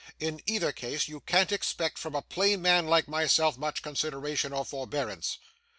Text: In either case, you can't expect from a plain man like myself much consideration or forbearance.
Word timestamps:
In 0.19 0.41
either 0.47 0.71
case, 0.71 1.07
you 1.07 1.19
can't 1.19 1.51
expect 1.51 1.99
from 1.99 2.15
a 2.15 2.23
plain 2.23 2.59
man 2.63 2.87
like 2.87 3.07
myself 3.07 3.55
much 3.55 3.83
consideration 3.83 4.51
or 4.51 4.65
forbearance. 4.65 5.37